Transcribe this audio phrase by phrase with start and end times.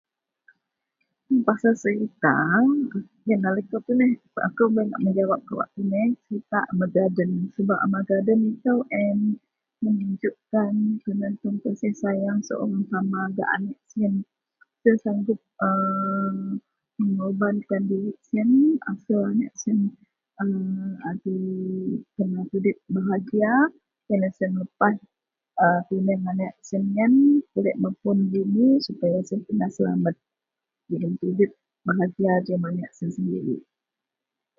[1.45, 2.33] Pasel serita
[3.25, 4.11] iyenlah laei kou tuneh
[4.47, 9.17] akou bei ngak mejawap kawak tuneh serita mejajem sebab a mejajem ito en
[9.83, 12.39] menunjokkan penoh kasih sayang
[13.37, 14.13] gak anek siyen,
[14.81, 16.29] siyen sagup aaa
[16.99, 18.51] mengorbankan dirik siyen
[18.91, 19.79] atau anek siyen
[22.15, 23.53] kena tudip bahagia,
[24.05, 24.99] iyenlah tuneh siyen melepaih
[25.87, 27.13] tuneng anek siyen iyen
[27.51, 30.17] pulek mapun bumi supaya siyen kena selamet
[30.89, 31.51] jegem tudip
[31.87, 33.61] bahagia jegem anek siyen sendirik.